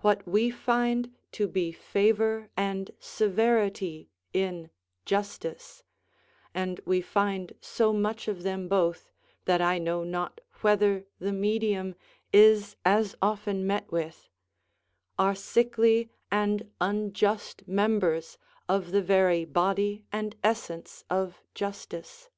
[0.00, 4.68] What we find to be favour and severity in
[5.06, 5.82] justice
[6.52, 9.10] and we find so much of them both,
[9.46, 11.94] that I know not whether the medium
[12.34, 14.28] is as often met with
[15.18, 18.36] are sickly and unjust members
[18.68, 22.28] of the very body and essence of justice.